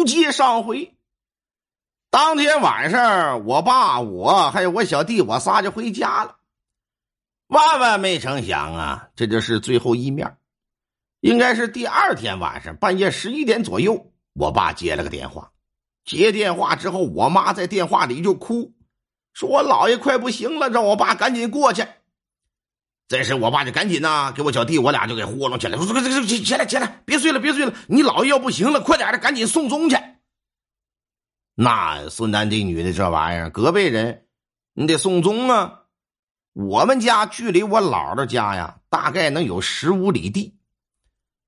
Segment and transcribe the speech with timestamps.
[0.00, 0.96] 不接上回。
[2.08, 6.38] 当天晚上，我爸、我还有我小弟，我仨就回家了。
[7.48, 10.38] 万万没成想啊，这就是最后一面。
[11.20, 15.52] 应该是第二天晚上半夜十一点左右，我爸接了个电话。
[16.06, 18.72] 接电话之后，我妈在电话里就哭，
[19.34, 21.86] 说我姥爷快不行了，让我爸赶紧过去。
[23.10, 29.96] 这时，我爸就赶紧呐，给我小弟我俩就给呼隆起来，说：“这这起来起来，别睡了别睡了，你姥爷要不行了，快点的，赶紧送终去。”
[31.58, 34.26] 那孙男这女的这玩意儿，隔辈人，
[34.74, 35.80] 你得送终啊！
[36.52, 40.56] 我们家距离我姥姥家呀，大概能有十五里地。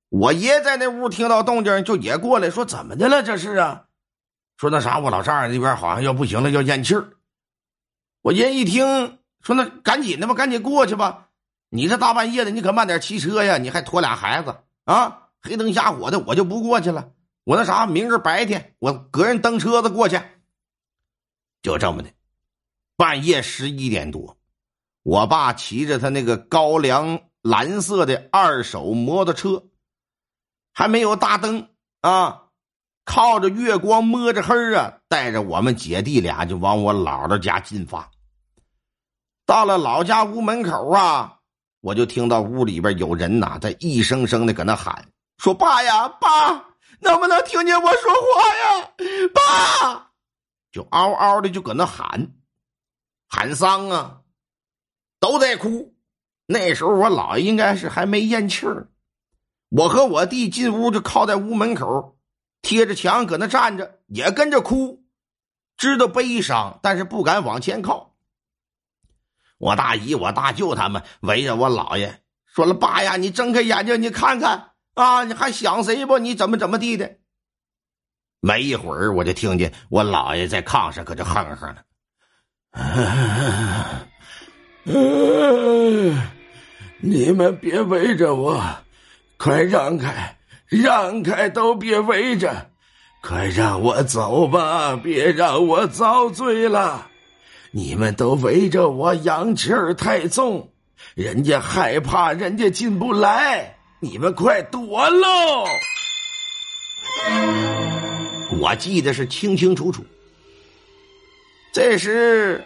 [0.09, 3.23] 我爷在那屋听到动静，就也过来说：“怎么的了？
[3.23, 3.85] 这是啊？”
[4.59, 7.13] 说那啥，我老丈人那边好像要不行了，要咽气儿。
[8.21, 11.29] 我爷一听说，那赶紧的吧，赶紧过去吧。
[11.75, 13.57] 你这大半夜的，你可慢点骑车呀！
[13.57, 14.55] 你还拖俩孩子
[14.85, 17.09] 啊，黑灯瞎火的，我就不过去了。
[17.45, 20.21] 我那啥，明儿白天我个人蹬车子过去。
[21.63, 22.11] 就这么的，
[22.95, 24.37] 半夜十一点多，
[25.01, 29.63] 我爸骑着他那个高粱蓝色的二手摩托车，
[30.75, 31.69] 还没有大灯
[32.01, 32.49] 啊，
[33.03, 38.11] 靠着月光摸着黑啊，带着我们姐弟俩就往我姥姥家进发。
[39.47, 41.39] 到了老家屋门口啊，
[41.83, 46.69] 我就听到屋里边有人呐在一声声的搁那喊说：“爸呀，爸！”
[47.01, 48.93] 能不能听见我说话呀，
[49.33, 50.11] 爸？
[50.71, 52.31] 就嗷嗷的就搁那喊，
[53.27, 54.21] 喊丧啊，
[55.19, 55.93] 都在哭。
[56.45, 58.87] 那时候我姥爷应该是还没咽气儿，
[59.67, 62.17] 我和我弟进屋就靠在屋门口，
[62.61, 65.03] 贴着墙搁那站着，也跟着哭，
[65.75, 68.12] 知道悲伤，但是不敢往前靠。
[69.63, 72.21] 我大姨、我大舅他们围着我姥爷
[72.53, 75.23] 说了：“爸呀，你睁开眼睛，你看看。”啊！
[75.23, 76.19] 你还想谁不？
[76.19, 77.15] 你怎么怎么地的？
[78.41, 81.81] 没一会儿，我就听见我姥爷在炕上搁这哼哼呢。
[87.01, 88.61] 你们别围着我，
[89.37, 90.37] 快让开，
[90.67, 92.69] 让开，都别围着，
[93.21, 97.09] 快让我走吧，别让我遭罪了。
[97.75, 100.69] 你们都围着我，阳气儿太重，
[101.15, 103.75] 人家害怕，人家进不来。
[103.99, 105.65] 你们快躲喽！
[108.59, 110.05] 我记得是清清楚楚。
[111.73, 112.63] 这时，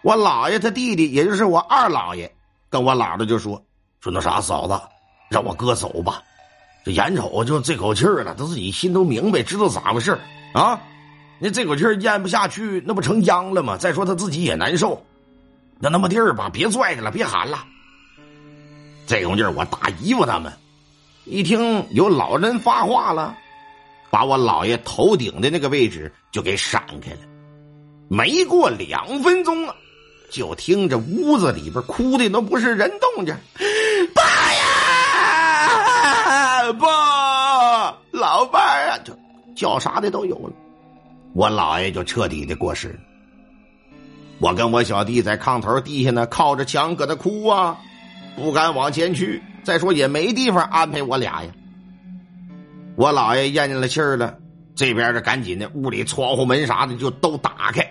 [0.00, 2.34] 我姥爷他弟弟，也就是我二姥爷，
[2.70, 3.62] 跟我姥姥就说
[4.00, 4.80] ：“说那啥，嫂子，
[5.28, 6.22] 让我哥走吧。
[6.82, 10.18] 这眼瞅就这口气了，他自己心都明白，知道咋回事
[10.54, 10.80] 啊？
[11.38, 13.76] 那这口气咽不下去，那不成秧了吗？
[13.76, 15.04] 再说他自己也难受，
[15.78, 17.64] 那那么地儿吧，别拽着了，别喊了。”
[19.06, 20.50] 这功劲，我大姨夫他们
[21.24, 23.36] 一听有老人发话了，
[24.10, 27.18] 把我姥爷头顶的那个位置就给闪开了。
[28.08, 29.74] 没过两分钟啊，
[30.30, 33.36] 就听着屋子里边哭的都不是人动静，
[34.14, 34.22] 爸
[36.62, 39.14] 呀，爸，老伴儿啊，就
[39.54, 40.52] 叫啥的都有了。
[41.34, 42.94] 我姥爷就彻底的过世了。
[44.38, 47.76] 我跟我小弟在炕头地下呢，靠着墙搁那哭啊。
[48.36, 51.50] 不敢往前去，再说也没地方安排我俩呀。
[52.96, 54.36] 我姥爷咽进了气儿了，
[54.74, 57.88] 这边的赶紧的，屋里窗户门啥的就都打开，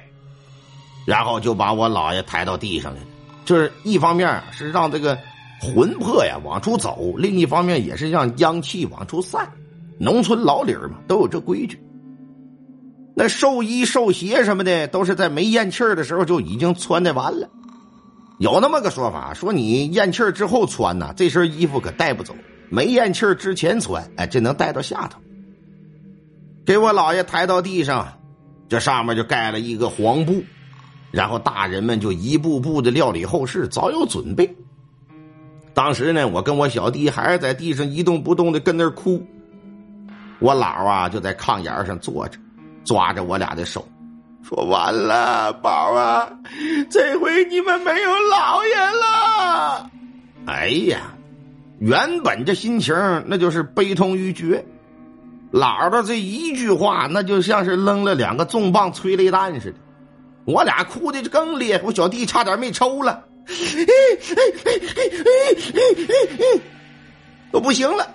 [1.05, 3.07] 然后就把我姥爷抬到地上来了。
[3.45, 5.17] 就是一方面是让这个
[5.61, 9.49] 魂魄呀往出走，另一方面也是让阳气往出散。
[9.97, 11.81] 农村老理儿嘛，都有这规矩。
[13.15, 17.49] 那寿衣寿鞋什么的，都是在没咽气儿的时候就已经穿的完了。
[18.39, 22.33] 有那么个说法，说你咽气儿之后穿呐，这身衣服可带不走；
[22.69, 25.19] 没咽气儿之前穿，哎，这能带到下头。
[26.65, 28.19] 给我姥爷抬到地上，
[28.67, 30.43] 这上面就盖了一个黄布，
[31.11, 34.55] 然后大人们就一步步的料理后事，早有准备。
[35.75, 39.23] 当时呢，我跟我小弟还在地上一动不动的跟那儿哭，
[40.39, 42.39] 我姥啊就在炕沿上坐着，
[42.83, 43.87] 抓着我俩的手。
[44.43, 46.29] 说完了，宝啊，
[46.89, 49.89] 这回你们没有老爷了。
[50.45, 51.13] 哎呀，
[51.79, 52.93] 原本这心情
[53.25, 54.65] 那就是悲痛欲绝，
[55.51, 59.77] 姥姥这一句话，那就像是扔了两个重磅催泪弹似的。
[60.45, 63.23] 我俩哭的就更烈，我小弟差点没抽了，
[67.49, 68.05] 都不行了。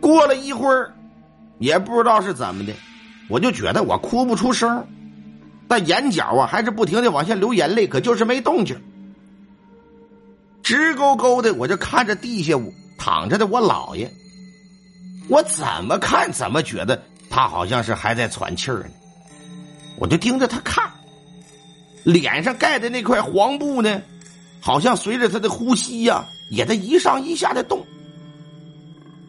[0.00, 0.92] 过了一会儿，
[1.58, 2.72] 也不知道是怎么的，
[3.28, 4.86] 我就觉得我哭不出声。
[5.68, 8.80] 但眼角啊，还是不停的往下流眼泪，可就是没动静。
[10.62, 12.54] 直勾勾的，我就看着地下
[12.96, 14.10] 躺着的我姥爷，
[15.28, 18.90] 我怎么看怎么觉得他好像是还在喘气儿呢，
[19.98, 20.88] 我就盯着他看，
[22.04, 24.00] 脸上盖的那块黄布呢，
[24.60, 27.84] 好像随着他的呼吸呀，也在一上一下的动。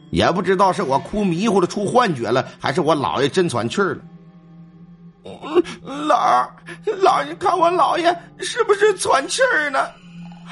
[0.10, 4.02] 也不知道是我哭迷糊了出幻觉了，还是我姥爷真喘气儿了。
[5.86, 6.50] 姥儿，
[7.02, 9.80] 老爷看我姥爷是不是喘气儿呢？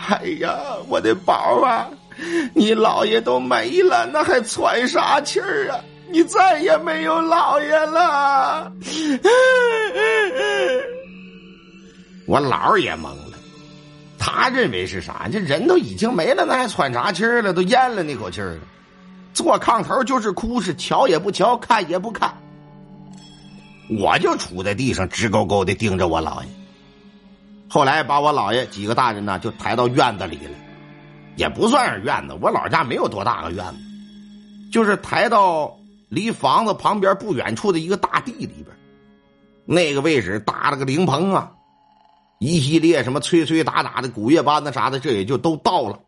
[0.09, 0.53] 哎呀，
[0.89, 1.87] 我的宝啊，
[2.53, 5.79] 你姥爷都没了，那还喘啥气儿啊？
[6.11, 8.69] 你再也没有姥爷了。
[12.27, 13.37] 我姥儿也懵了，
[14.19, 15.29] 他认为是啥？
[15.31, 17.53] 这人都已经没了，那还喘啥气儿了？
[17.53, 18.59] 都咽了那口气儿了。
[19.35, 22.33] 坐炕头就是哭，是瞧也不瞧，看也不看。
[23.99, 26.49] 我就杵在地上，直勾勾的盯着我姥爷。
[27.67, 30.51] 后来把我姥爷几个大人呢，就抬到院子里了，
[31.35, 33.75] 也不算是院子，我老家没有多大个院子，
[34.71, 35.77] 就是抬到
[36.07, 38.67] 离房子旁边不远处的一个大地里边，
[39.65, 41.51] 那个位置搭了个灵棚啊，
[42.39, 45.99] 一系列什么吹吹打打的鼓乐班子啥的，这也就都到了。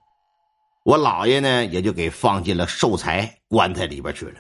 [0.88, 4.40] 我姥爷呢，也就给放进了寿材棺材里边去了。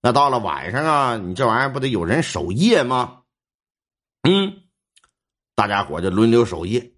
[0.00, 3.22] 那到了晚上啊，你这玩意儿不得有人守夜吗？
[4.22, 4.62] 嗯，
[5.56, 6.92] 大家伙就轮流守夜。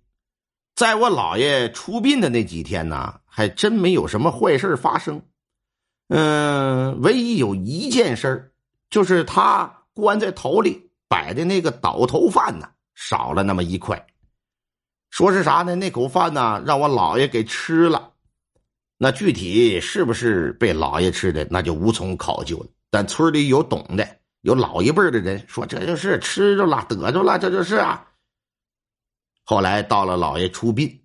[0.75, 5.23] 在我姥爷出殡的那几天呢，还真没有什么坏事发生。
[6.09, 8.53] 嗯，唯一有一件事
[8.91, 14.07] 就是他棺材头里摆的那个倒头饭呢，少了那么一块。
[15.09, 15.75] 说是啥呢？
[15.75, 18.13] 那口饭呢，让我姥爷给吃了。
[19.01, 22.67] 那具体是不是被老爷吃的，那就无从考究了。
[22.91, 28.09] 但村里有懂的，有老一辈的人说，这就是吃着了，得着了，这就是啊。
[29.45, 31.01] 后来到了老爷出殡，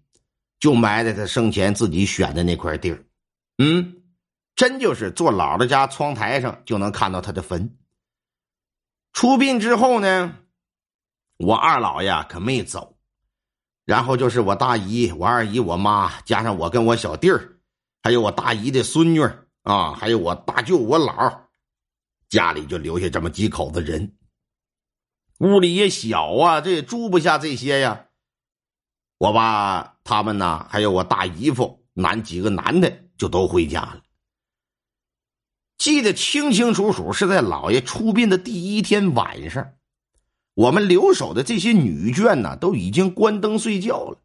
[0.59, 3.05] 就埋在他生前自己选的那块地儿。
[3.59, 4.01] 嗯，
[4.55, 7.77] 真就是坐姥姥家窗台上就能看到他的坟。
[9.13, 10.39] 出殡之后呢，
[11.37, 12.97] 我二姥爷可没走，
[13.85, 17.52] 然后就是我大姨、我二姨、我妈，加上我跟我小弟儿。
[18.03, 19.21] 还有我大姨的孙女
[19.61, 21.45] 啊，还有我大舅、我姥，
[22.27, 24.17] 家里就留下这么几口子人。
[25.39, 28.07] 屋里也小啊，这也住不下这些呀。
[29.19, 34.01] 我把他们呢，还有我大姨夫，男几个男的就都回家了。
[35.77, 39.75] 记得清清楚楚，是在老爷出殡的第一天晚上，
[40.55, 44.22] 我们留守的这些女眷呢，都已经关灯睡觉了。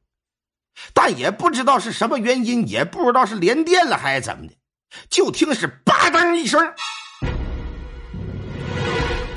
[0.92, 4.54] 但也不知道是什么原因，也不知道是连电了还是怎么的，
[5.08, 6.60] 就听是“吧噔”一声，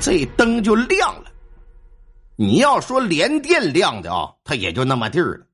[0.00, 1.30] 这灯就亮了。
[2.36, 5.46] 你要说连电亮的啊，它也就那么地儿了。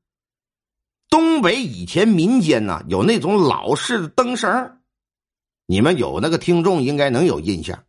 [1.10, 4.78] 东北以前民间呢有那种老式的灯绳，
[5.66, 7.82] 你们有那个听众应该能有印象，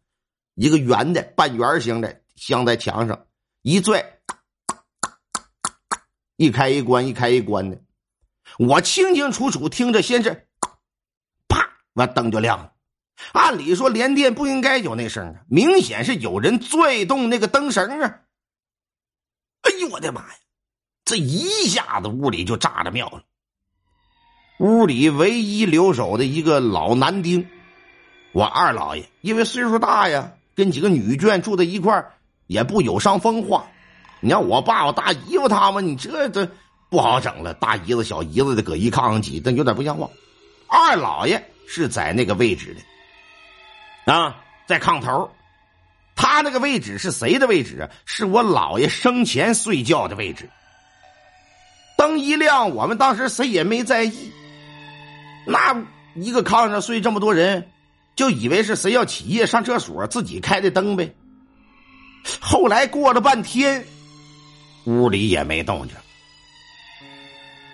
[0.55, 3.25] 一个圆的半圆形的，镶在墙上，
[3.61, 4.19] 一拽，
[6.37, 7.79] 一开一关，一开一关的。
[8.59, 10.45] 我清清楚楚听着，先是
[11.47, 12.73] 啪，完灯就亮了。
[13.31, 18.19] 按理说连电不应该有那声啊，明显是有人拽动那个灯绳啊。
[19.61, 20.35] 哎呦我的妈呀！
[21.05, 23.23] 这一下子屋里就炸了庙了。
[24.59, 27.47] 屋里唯一留守的一个老男丁，
[28.33, 32.11] 我二老爷，因为岁数大呀，跟几个女眷住在一块
[32.47, 33.69] 也不有伤风化。
[34.19, 36.51] 你看我爸、我大姨夫他们，你这这。
[36.89, 40.09] 不好整了，大姨子、小姨子的搁一炕上挤，那有点不像话。
[40.67, 42.75] 二老爷是在那个位置
[44.05, 44.35] 的，啊，
[44.67, 45.29] 在炕头。
[46.15, 47.89] 他那个位置是谁的位置？
[48.05, 50.49] 是我姥爷生前睡觉的位置。
[51.95, 54.31] 灯一亮，我们当时谁也没在意。
[55.45, 55.81] 那
[56.15, 57.69] 一个炕上睡这么多人，
[58.15, 61.15] 就以为是谁要起夜上厕所，自己开的灯呗。
[62.41, 63.85] 后来过了半天，
[64.85, 65.95] 屋里也没动静。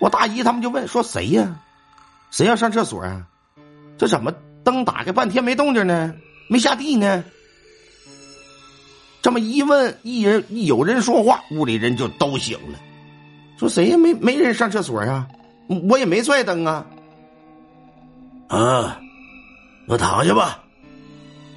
[0.00, 1.56] 我大姨他们就问说：“谁呀？
[2.30, 3.26] 谁要上厕所啊？
[3.96, 6.14] 这怎么灯打开半天没动静呢？
[6.48, 7.24] 没下地呢？”
[9.22, 12.78] 这么一问，一人一有人说话，屋里人就都醒了，
[13.58, 13.96] 说：“谁呀？
[13.96, 15.26] 没没人上厕所啊？
[15.88, 16.86] 我也没拽灯啊。”
[18.48, 19.00] 啊，
[19.88, 20.62] 我躺下吧，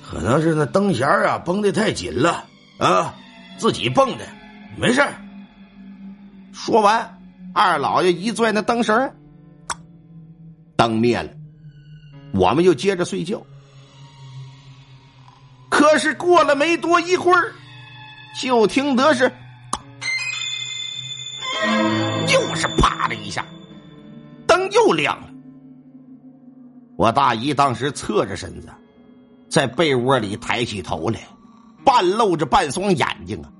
[0.09, 2.45] 可能是那灯弦啊绷的太紧了
[2.79, 3.13] 啊，
[3.57, 4.25] 自己蹦的，
[4.75, 5.05] 没事
[6.51, 7.18] 说完。
[7.53, 9.13] 二老爷一拽那灯绳，
[10.75, 11.29] 灯灭了，
[12.33, 13.41] 我们又接着睡觉。
[15.69, 17.53] 可是过了没多一会儿，
[18.39, 19.31] 就听得是，
[22.31, 23.45] 又是啪的一下，
[24.45, 25.29] 灯又亮了。
[26.97, 28.69] 我大姨当时侧着身子，
[29.49, 31.19] 在被窝里抬起头来，
[31.83, 33.51] 半露着半双眼睛啊。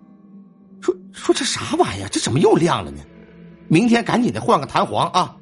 [0.82, 2.10] 说说这啥玩意儿？
[2.10, 3.02] 这怎么又亮了呢？
[3.70, 5.38] 明天赶紧的换个弹簧啊！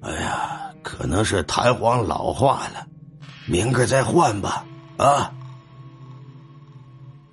[0.00, 2.86] 哎呀，可能是弹簧老化了，
[3.46, 4.64] 明个再换吧。
[4.96, 5.30] 啊，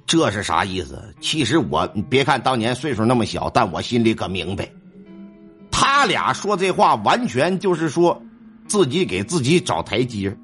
[0.05, 1.15] 这是啥意思？
[1.21, 4.69] 其实我别看当年岁数那么小，但我心里可明白。
[5.71, 8.21] 他俩说这话完全就是说
[8.67, 10.37] 自己给自己找台阶。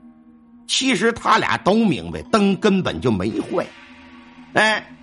[0.66, 3.68] 其实他俩都明白灯根本就没坏，
[4.54, 4.94] 哎。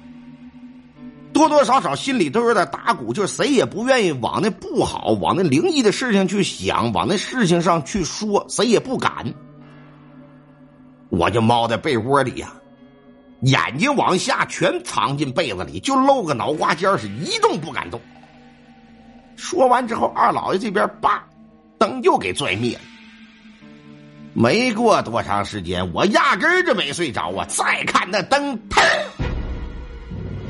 [1.34, 9.34] 多多少少心里都有点打鼓，就是谁也不愿意往那不好、往那灵异的事情去想，往那事情上去说，谁也不敢。
[11.10, 12.52] 我就猫在被窝里呀，
[13.42, 18.00] 眼睛往下全藏进被子里，就露个脑瓜尖是一动不敢动。
[19.36, 21.24] 说完之后，二老爷这边叭，
[21.78, 22.80] 灯又给拽灭了。
[24.32, 27.44] 没过多长时间，我压根儿就没睡着啊！
[27.48, 28.80] 再看那灯，砰！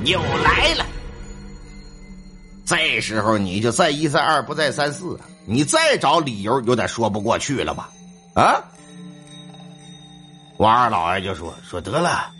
[0.04, 0.84] 又来了，
[2.64, 7.90] 这时候你就再一再二不再三四，你再找理由有点说不过去了吧？
[8.34, 8.62] 啊！
[10.56, 12.30] 我二老爷就说说得了，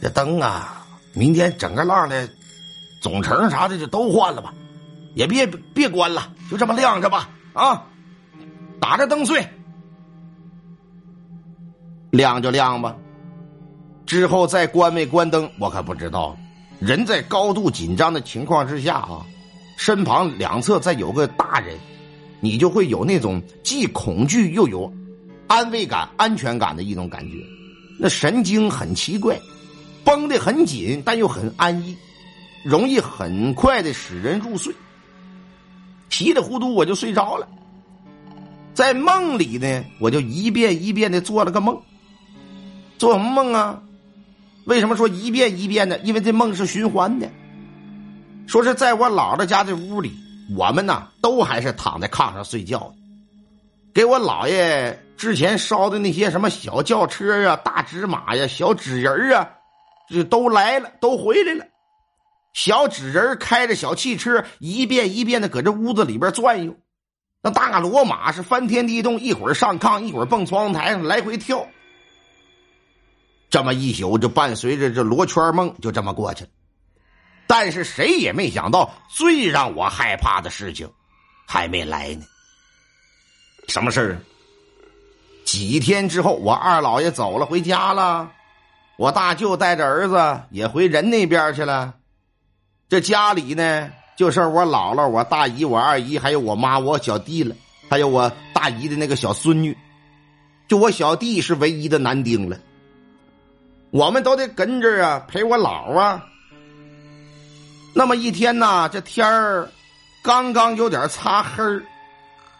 [0.00, 2.28] 这灯啊，明天整个浪的
[3.00, 4.52] 总成啥的就都换了吧，
[5.14, 7.28] 也别别关了，就这么亮着吧。
[7.52, 7.84] 啊，
[8.80, 9.46] 打着灯睡，
[12.10, 12.96] 亮就亮吧，
[14.06, 16.36] 之后再关没关灯，我可不知道。
[16.84, 19.24] 人在高度紧张的情况之下啊，
[19.76, 21.78] 身旁两侧再有个大人，
[22.40, 24.92] 你就会有那种既恐惧又有
[25.46, 27.36] 安慰感、安全感的一种感觉。
[28.00, 29.40] 那神经很奇怪，
[30.02, 31.96] 绷得很紧，但又很安逸，
[32.64, 34.74] 容易很快的使人入睡。
[36.10, 37.46] 稀里糊涂我就睡着了，
[38.74, 41.80] 在梦里呢，我就一遍一遍的做了个梦，
[42.98, 43.80] 做什么梦啊？
[44.64, 45.98] 为什么说一遍一遍的？
[45.98, 47.28] 因为这梦是循环的。
[48.46, 50.12] 说是在我姥姥家这屋里，
[50.56, 52.92] 我们呢都还是躺在炕上睡觉，
[53.94, 59.48] 给我姥爷之前烧的那些什么小轿车啊、大纸马呀、小纸人啊，
[60.08, 61.64] 这都来了，都回来了。
[62.52, 66.76] 小纸人开着小汽车，一遍一遍的搁这屋子里边转悠。
[67.42, 71.66] 那大骡马是翻天地动，一会儿上炕，一会儿蹦窗台上来回跳。
[73.52, 76.50] 这么一宿就伴随着这罗圈梦就这么过去了，
[77.46, 80.90] 但是谁也没想到最让我害怕的事情
[81.46, 82.22] 还没来呢。
[83.68, 84.18] 什么事儿？
[85.44, 88.32] 几天之后，我二老爷走了，回家了。
[88.96, 91.92] 我大舅带着儿子也回人那边去了。
[92.88, 97.54] 这家里呢，就剩我姥姥、我大姨、我二姨，还有我妈、我小弟了，
[97.90, 99.76] 还有我大姨的那个小孙女。
[100.68, 102.58] 就我小弟是唯一的男丁了。
[103.92, 106.24] 我们都得跟着啊，陪我姥啊。
[107.92, 109.68] 那么一天呢，这天儿
[110.22, 111.84] 刚刚有点擦黑儿。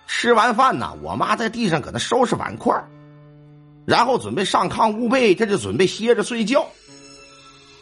[0.06, 2.74] 吃完饭呢，我妈在地上搁那收拾碗筷
[3.86, 6.66] 然后准备上炕捂被，这就准备歇着睡觉。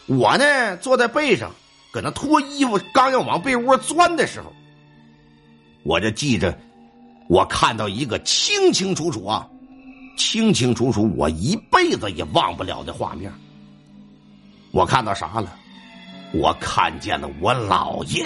[0.07, 1.51] 我呢，坐在背上，
[1.91, 4.53] 搁那脱衣服，刚要往被窝钻的时候，
[5.83, 6.57] 我就记着，
[7.29, 9.49] 我看到一个清清楚楚啊。
[10.21, 13.33] 清清楚楚，我一辈子也忘不了的画面。
[14.71, 15.51] 我看到啥了？
[16.35, 18.23] 我看见了我姥爷，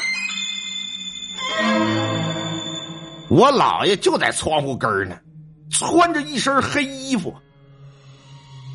[3.30, 5.16] 我姥爷就在窗户根呢，
[5.70, 7.32] 穿着一身黑衣服。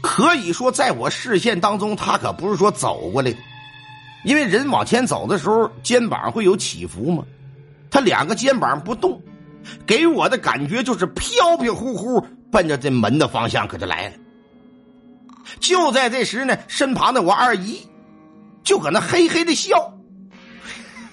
[0.02, 3.32] 可以说，在我视线当中，他可不是说走过来，
[4.24, 7.24] 因为人往前走的时候，肩膀会有起伏嘛。
[7.92, 9.22] 他两个肩膀不动，
[9.86, 12.26] 给我的感觉就是飘飘忽忽。
[12.52, 14.16] 奔着这门的方向可就来了。
[15.60, 17.82] 就在这时呢，身旁的我二姨
[18.64, 19.94] 就搁那嘿嘿的笑，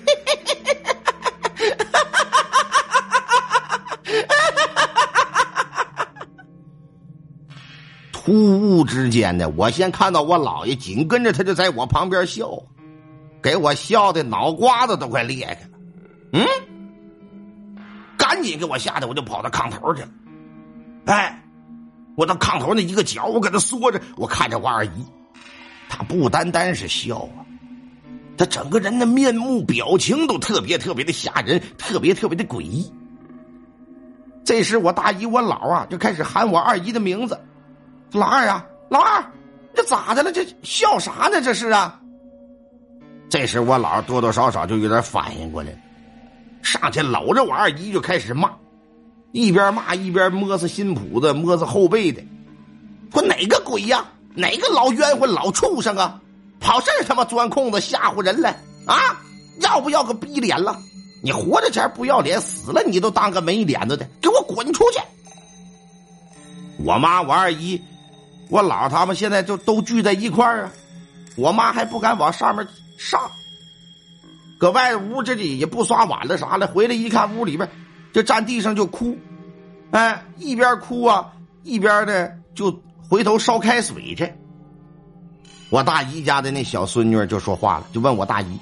[8.12, 12.50] 突兀之间呢，我先看到我姥爷，紧跟着他就在我旁边笑，
[13.43, 15.71] 给我笑的脑瓜子都快裂开了。
[16.33, 16.45] 嗯，
[18.19, 20.09] 赶紧给我吓得，我就跑到炕头去了。
[21.06, 21.42] 哎，
[22.16, 25.06] 我到炕头那一个角，我搁那缩着，我看着我二姨，
[25.88, 27.46] 她不单单是笑啊，
[28.36, 32.92] 她整个人的面目表情都特别特别的吓人，特别特别的诡异。
[34.44, 37.40] 这时，我大姨我姥啊就开始喊我二姨的名字
[38.12, 39.25] ：“老二啊，老二，
[39.75, 40.30] 这咋的了？
[40.30, 41.40] 这笑啥呢？
[41.42, 42.00] 这是啊！”
[43.28, 45.78] 这时，我姥多多少少就有点反应过来了，
[46.62, 48.50] 上去搂着我二姨就开始骂。
[49.37, 52.25] 一边骂一边摸着新脯子，摸着后背的，
[53.12, 54.02] 说哪个鬼呀？
[54.35, 56.19] 哪个老冤魂、老畜生啊？
[56.59, 58.97] 跑这儿他妈钻空子吓唬人来啊？
[59.61, 60.78] 要不要个逼脸了？
[61.23, 65.00] 你活着前不要脸，死了你都当个没脸子的，给我滚出去！
[66.78, 67.83] 我妈、我二姨、
[68.49, 70.73] 我姥他们现在就都聚在一块儿啊。
[71.37, 72.66] 我妈还不敢往上面
[72.97, 73.21] 上，
[74.59, 76.66] 搁外屋这里也不刷碗了啥了。
[76.66, 77.69] 回来一看，屋里边
[78.16, 79.14] 就站地上就哭，
[79.90, 81.30] 哎，一边哭啊，
[81.64, 84.32] 一边的就回头烧开水去。
[85.68, 88.58] 我大姨家的那小孙女就说话了，就问我大姨：“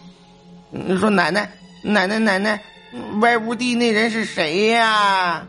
[0.98, 1.48] 说奶奶，
[1.84, 2.60] 奶奶，奶奶，
[3.20, 5.46] 外屋地那人是谁呀？”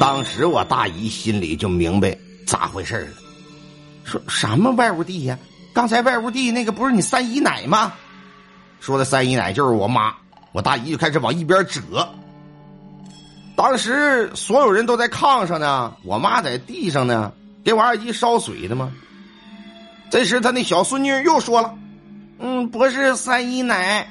[0.00, 3.12] 当时我大姨心里就明白咋回事了，
[4.02, 5.38] 说什么外屋地呀？
[5.72, 7.92] 刚才外屋地那个不是你三姨奶吗？
[8.80, 10.12] 说的三姨奶就是我妈。
[10.52, 12.08] 我大姨就开始往一边折。
[13.56, 17.32] 当时所有人都在炕上呢，我妈在地上呢，
[17.64, 18.92] 给我二姨烧水的吗？
[20.10, 21.74] 这时他那小孙女又说了
[22.38, 24.08] ：“嗯，不是三姨奶，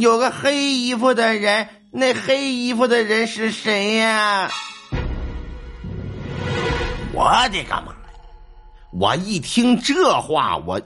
[0.00, 4.50] 有个黑衣服的人，那黑衣服的人是谁呀？”
[7.12, 7.96] 我的个妈呀！
[8.92, 10.80] 我一听这话，我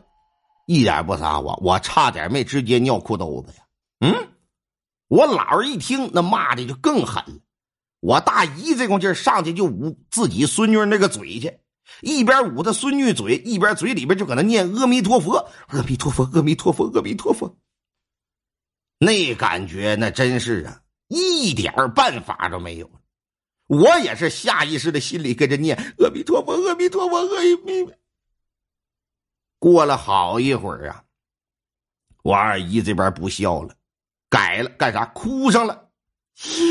[0.66, 3.62] 一点不撒谎，我差点没直接尿裤兜子呀！
[4.00, 4.14] 嗯，
[5.10, 7.40] 我姥儿一听，那骂的就更狠了。
[7.98, 11.58] 我大姨这功劲上去就捂自己孙女那个嘴去，
[12.00, 17.58] 一边捂她孙女嘴，一边嘴里边就搁那念阿弥陀佛，阿弥陀佛，阿弥陀佛，阿弥陀佛。
[18.98, 22.88] 那感觉那真是啊，一点办法都没有。
[23.66, 27.92] 我也是下意识的心里跟着念阿弥陀佛，阿弥陀佛，阿弥陀佛。
[29.58, 31.02] 过了好一会儿啊，
[32.22, 33.74] 我二姨这边不笑了，
[34.30, 35.04] 改了干啥？
[35.06, 35.88] 哭上了。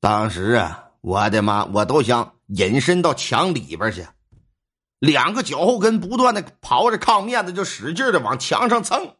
[0.00, 4.06] 当时啊，我的妈，我都想隐身到墙里边去。
[5.00, 9.16] 两个脚后跟不断的刨着炕面子，就使劲的往墙上蹭。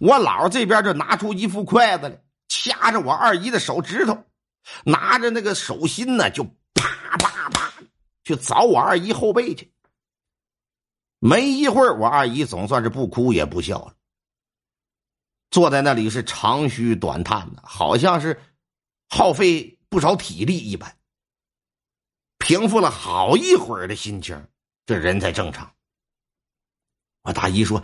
[0.00, 4.24] 我姥这边就拿出一副筷子来，掐着我二姨的手指头，
[4.84, 6.46] 拿着那个手心呢，就
[8.26, 9.72] 去凿我二姨后背去。
[11.20, 13.94] 没一会儿，我二姨总算是不哭也不笑了，
[15.48, 18.42] 坐在那里是长吁短叹的，好像是
[19.08, 20.98] 耗费不少体力一般。
[22.38, 24.48] 平复了好一会儿的心情。
[24.86, 25.72] 这人才正常。
[27.22, 27.82] 我大姨说：“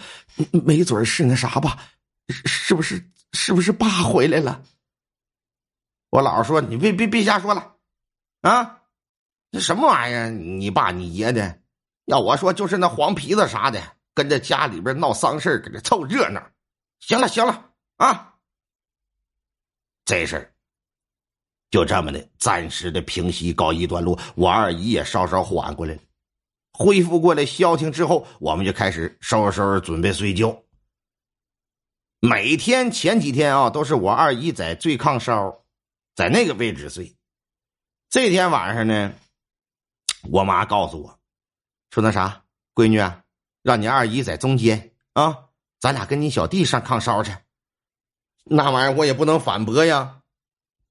[0.65, 1.83] 没准是那啥吧？
[2.29, 3.11] 是不是？
[3.33, 4.65] 是不是爸回来了？”
[6.11, 7.77] 我姥说：“你别别别瞎说了，
[8.43, 8.82] 啊，
[9.61, 10.31] 什么玩意儿？
[10.31, 11.61] 你爸你爷的？
[12.07, 13.81] 要我说，就是那黄皮子啥的，
[14.15, 16.43] 跟着家里边闹丧事搁这凑热闹。
[17.01, 18.35] 行了行了啊，
[20.05, 20.53] 这事儿
[21.71, 24.19] 就这么的暂时的平息告一段落。
[24.35, 26.01] 我二姨也稍稍缓过来了。”
[26.75, 30.63] 恢复过来消停之后，我们就开始收拾收拾，准备睡觉。
[32.19, 35.65] 每天前几天啊，都是我二姨在最炕梢，
[36.15, 37.15] 在那个位置睡。
[38.09, 39.13] 这天晚上呢，
[40.31, 41.19] 我妈告诉我，
[41.91, 42.43] 说那啥，
[42.75, 43.23] 闺女啊，
[43.63, 45.47] 让你二姨在中间啊，
[45.81, 47.37] 咱俩跟你小弟上炕梢去。
[48.45, 50.21] 那玩意儿我也不能反驳呀，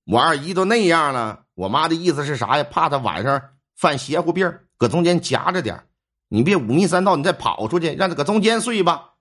[0.05, 2.63] 我二姨都那样了，我妈的意思是啥呀？
[2.63, 3.41] 怕她晚上
[3.75, 5.87] 犯邪乎病搁中间夹着点
[6.27, 9.13] 你别五迷三道，你再跑出去，让他搁中间睡吧。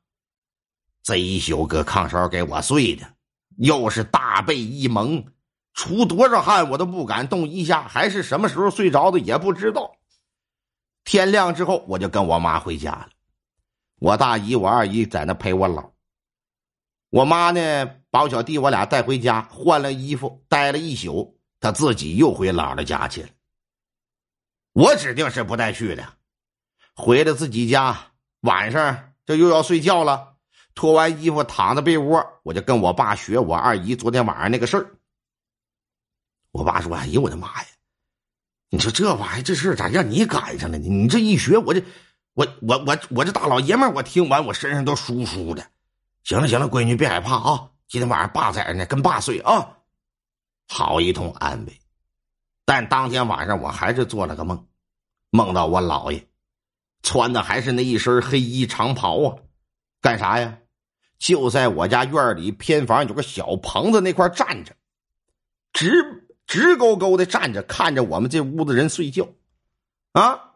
[1.02, 3.14] 这一宿搁炕梢给我睡的，
[3.56, 5.24] 又是大被一蒙，
[5.72, 9.96] 出多少汗我都不敢动一下，还是什么时候睡着的也不知道。
[11.04, 13.08] 天亮之后，我就跟我妈回家了。
[13.98, 15.90] 我大姨、我二姨在那陪我姥。
[17.10, 23.28] 我妈呢，把我小弟我俩带回家，换了衣服，待了一宿，她自己又回姥姥家去了。
[24.72, 26.06] 我指定是不带去的。
[26.94, 30.36] 回了自己家，晚上这又要睡觉了。
[30.74, 34.96] 脱完衣服，躺在被窝，我就跟我爸学我二姨昨天晚上那个事儿。
[36.52, 37.68] 我爸说：“哎呦我的妈呀！
[38.70, 40.88] 你说这玩意儿，这事咋让你赶上了呢？
[40.88, 41.82] 你这一学，我这
[42.34, 45.66] 我我我我这大老爷们我听完我身上都舒舒的。
[46.22, 47.70] 行了行了，闺女别害怕啊！
[47.88, 49.76] 今天晚上爸在这呢，跟爸睡啊。
[50.68, 51.80] 好一通安慰。
[52.64, 54.64] 但当天晚上我还是做了个梦，
[55.30, 56.24] 梦到我姥爷，
[57.02, 59.36] 穿的还是那一身黑衣长袍啊，
[60.00, 60.58] 干啥呀？
[61.18, 64.76] 就在我家院里偏房有个小棚子那块站着，
[65.72, 69.28] 直直勾勾的站着，看着我们这屋子人睡觉，
[70.10, 70.54] 啊，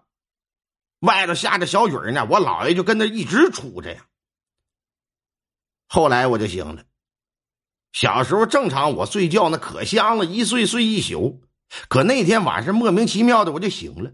[0.98, 4.04] 外头下着小雨呢，我姥爷就跟那一直杵着呀。
[5.86, 6.82] 后来我就醒了，
[7.92, 11.44] 小时候正常，我睡觉那可香了，一睡睡一宿。
[11.88, 14.10] 可那天晚上莫名其妙的我就醒了，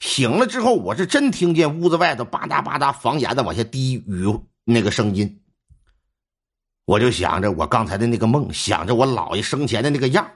[0.00, 5.44] 醒了之后我是真听见屋子外头吧嗒吧嗒房檐子往下滴雨那个声音。
[6.84, 10.28] 我就想着我刚才的那个梦，想着我姥爷生前的那个样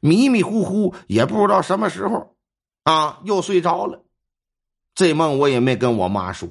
[0.00, 2.36] 迷迷糊糊也不知道什么时候，
[2.84, 4.04] 啊，又睡着了。
[4.94, 6.48] 这梦我也没跟我妈说。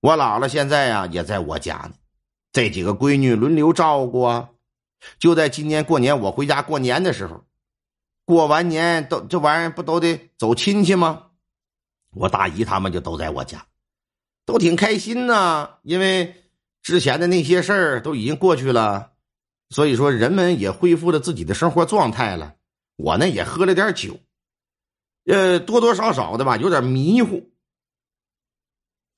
[0.00, 1.92] 我姥姥现在呀也在我家呢，
[2.52, 4.50] 这几个闺女轮流照顾啊。
[5.18, 7.44] 就在今年过年，我回家过年的时候，
[8.24, 11.28] 过完年都这玩意儿不都得走亲戚吗？
[12.12, 13.66] 我大姨他们就都在我家，
[14.44, 15.78] 都挺开心呐。
[15.82, 16.44] 因为
[16.82, 19.09] 之前的那些事儿都已经过去了，
[19.70, 22.54] 所以说人们也恢复了自己的生活状态了。
[22.96, 24.18] 我呢也喝了点酒，
[25.24, 27.50] 呃，多多少少的吧，有点迷糊，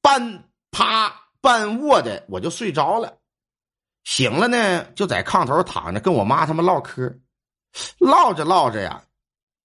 [0.01, 3.19] 半趴半卧的，我就睡着了。
[4.05, 7.19] 醒了呢，就在炕头躺着，跟我妈他们唠嗑，
[7.99, 9.05] 唠着唠着呀，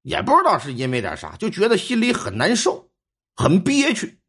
[0.01, 2.89] 也不知道是因为点啥，就觉得心里很难受，
[3.35, 4.19] 很憋屈。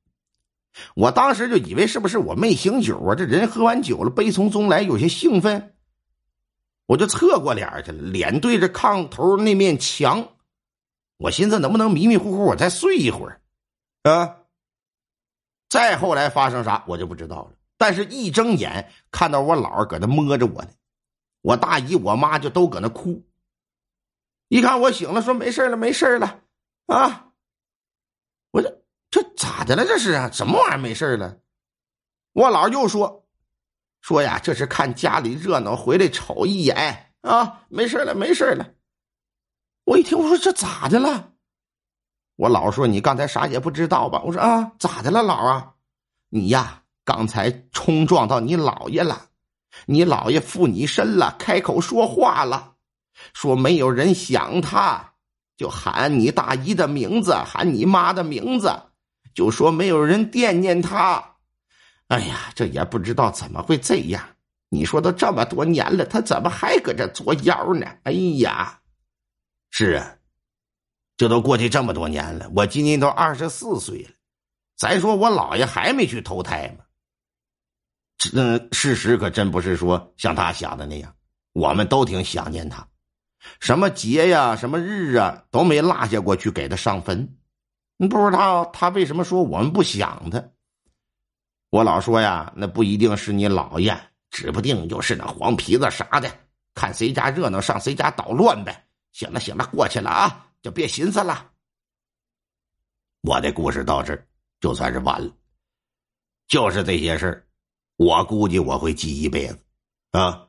[0.95, 3.15] 我当时就以为是不是我没醒酒啊？
[3.15, 5.75] 这人喝完酒了，悲从中来，有些兴奋，
[6.89, 10.27] 我就侧过脸去了，脸对着炕头那面墙。
[11.19, 13.43] 我寻思能不能迷迷糊糊，我再睡一会儿，
[14.11, 14.39] 啊？
[15.69, 17.53] 再后来发生啥，我就不知道了。
[17.77, 20.71] 但是，一睁眼看到我姥搁那摸着我呢，
[21.43, 23.23] 我大姨、我妈就都搁那哭。
[24.49, 26.41] 一看我醒了，说没事了，没事了，
[26.87, 27.33] 啊！
[28.51, 29.85] 我这这咋的了？
[29.85, 30.79] 这是啊，什么玩意儿？
[30.79, 31.39] 没事了？
[32.33, 33.28] 我姥又说
[34.09, 38.67] 说呀，这是看家里热闹，回来瞅一眼啊，没事了，没事了。
[39.85, 41.33] 我一听，我说这咋的了？
[42.37, 44.23] 我姥说你刚才啥也不知道吧？
[44.25, 45.75] 我说啊，咋的了，姥啊？
[46.31, 46.85] 你呀。
[47.05, 49.29] 刚才冲撞到你姥爷了，
[49.87, 52.77] 你姥爷附你身了，开口说话了，
[53.35, 55.15] 说没有人想他，
[55.57, 58.71] 就喊你大姨的名字，喊你妈的名字，
[59.35, 61.37] 就说没有人惦念他。
[62.09, 64.23] 哎呀，这也不知道怎么会这样。
[64.71, 67.87] 你说都这么多年了，他怎么还搁这作妖呢？
[68.05, 68.81] 哎呀，
[69.71, 70.17] 是啊，
[71.17, 74.11] 这都过去这么多年了，我今年都二十四岁了，
[74.77, 76.85] 再说我姥爷还没去投胎吗？
[78.35, 81.15] 嗯，事实可真不是说像他想的那样，
[81.53, 82.89] 我们都挺想念他，
[83.61, 87.37] 什么节呀，什么日啊，都没落下过去给他上坟。
[87.99, 90.45] 不知道他为什么说我们不想他？
[91.71, 93.95] 我老说呀，那不一定是你姥爷，
[94.31, 96.31] 指不定就是那黄皮子啥的，
[96.75, 98.85] 看谁家热闹上谁家捣乱呗。
[99.13, 101.51] 行了行了，过去了啊，就别寻思了。
[103.23, 104.27] 我的故事到这儿
[104.61, 105.31] 就算是完了，
[106.47, 107.45] 就是这些事儿。
[107.97, 109.59] 我估计我会记一辈子，
[110.13, 110.47] 啊！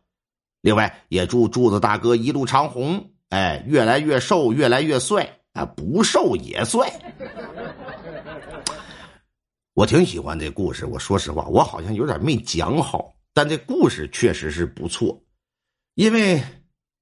[0.61, 5.65] 另外也祝柱子大哥一路长虹，哎，越来越瘦，越来越帅啊！
[5.65, 6.87] 不瘦也帅。
[9.79, 15.23] 我挺喜欢这故事，我说实话，我好像有点没讲好，但这故事确实是不错。
[15.95, 16.43] 因为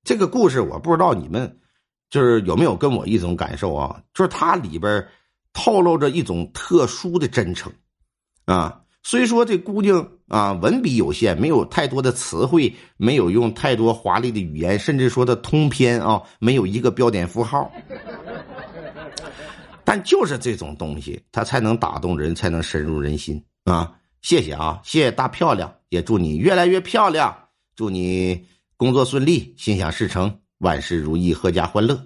[0.04, 1.58] 这个故事，我不知道你们
[2.12, 5.08] 就是有没有跟我一种感受啊，就是它里边
[5.54, 7.74] 透露着一种特殊的真诚，
[8.46, 8.84] 啊。
[9.02, 17.72] 虽说这姑娘啊文笔有限，没有太多的词汇，没有用太多华丽的语言，甚至说的通篇啊没有一个标点符号，
[19.88, 23.98] 但就是这种东西，它才能打动人，才能深入人心啊！
[24.22, 27.34] 谢谢啊，谢谢大漂亮，也祝你越来越漂亮，
[27.74, 28.46] 祝你
[28.76, 32.06] 工作顺利，心想事成，万事如意，阖家欢乐。